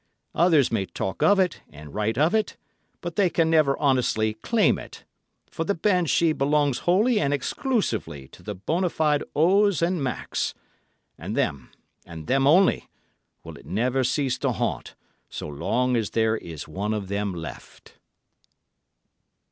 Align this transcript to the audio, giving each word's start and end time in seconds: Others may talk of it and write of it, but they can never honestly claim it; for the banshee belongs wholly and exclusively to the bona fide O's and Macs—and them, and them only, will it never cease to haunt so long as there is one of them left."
Others 0.33 0.71
may 0.71 0.87
talk 0.87 1.21
of 1.21 1.39
it 1.39 1.61
and 1.69 1.93
write 1.93 2.17
of 2.17 2.33
it, 2.33 2.57
but 3.01 3.17
they 3.17 3.29
can 3.29 3.51
never 3.51 3.77
honestly 3.77 4.33
claim 4.33 4.79
it; 4.79 5.03
for 5.51 5.63
the 5.63 5.75
banshee 5.75 6.33
belongs 6.33 6.79
wholly 6.89 7.19
and 7.19 7.35
exclusively 7.35 8.27
to 8.29 8.41
the 8.41 8.55
bona 8.55 8.89
fide 8.89 9.23
O's 9.35 9.79
and 9.83 10.01
Macs—and 10.03 11.37
them, 11.37 11.69
and 12.03 12.25
them 12.25 12.47
only, 12.47 12.89
will 13.43 13.55
it 13.57 13.67
never 13.67 14.03
cease 14.03 14.39
to 14.39 14.51
haunt 14.53 14.95
so 15.29 15.47
long 15.47 15.95
as 15.95 16.09
there 16.09 16.35
is 16.35 16.67
one 16.67 16.95
of 16.95 17.07
them 17.07 17.31
left." 17.35 17.99